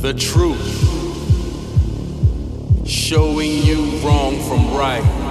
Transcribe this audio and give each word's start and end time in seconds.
The 0.00 0.14
truth, 0.14 0.86
showing 2.88 3.50
you 3.64 3.98
wrong 3.98 4.38
from 4.48 4.72
right. 4.76 5.27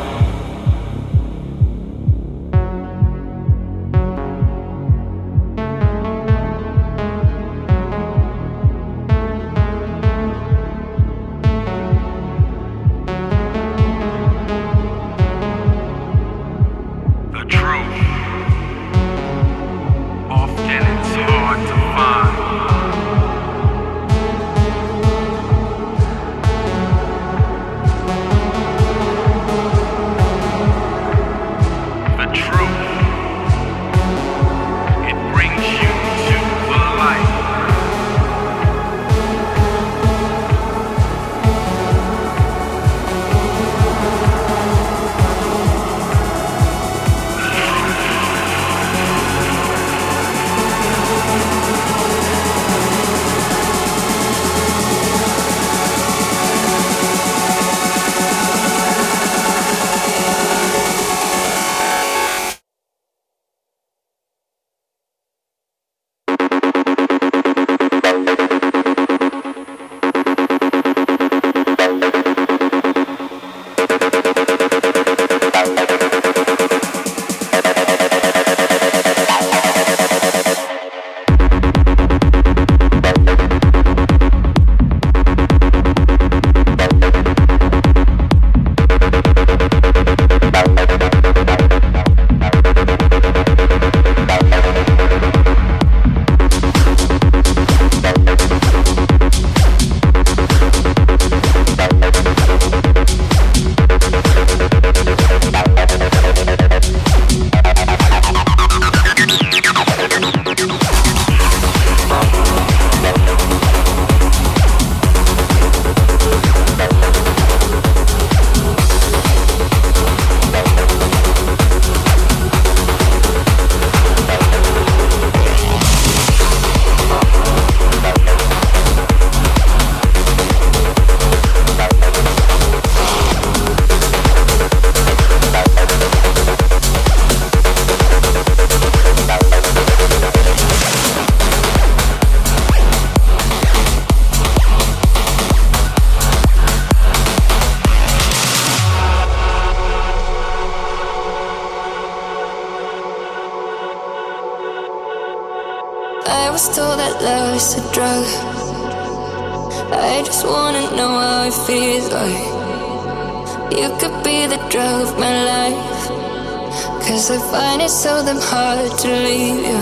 So 167.98 168.24
damn 168.24 168.38
hard 168.38 168.92
to 169.00 169.08
leave 169.08 169.60
you. 169.70 169.80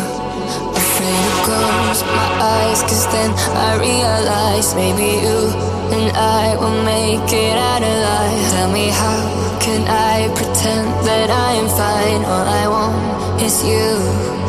Afraid 0.81 1.23
to 1.27 1.37
close 1.43 2.01
my 2.03 2.27
eyes, 2.53 2.81
cause 2.83 3.05
then 3.11 3.31
I 3.67 3.71
realize 3.87 4.73
maybe 4.73 5.09
you 5.25 5.39
and 5.95 6.15
I 6.15 6.55
will 6.55 6.79
make 6.83 7.27
it 7.33 7.57
out 7.57 7.83
alive. 7.83 8.51
Tell 8.53 8.71
me, 8.71 8.87
how 8.87 9.59
can 9.59 9.81
I 9.87 10.33
pretend 10.33 10.87
that 11.07 11.29
I 11.29 11.51
am 11.61 11.67
fine? 11.67 12.21
All 12.23 12.47
I 12.47 12.65
want 12.75 13.41
is 13.41 13.55
you. 13.67 14.44